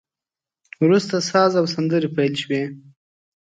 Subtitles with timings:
[0.83, 2.61] وروسته ساز او سندري پیل شوې.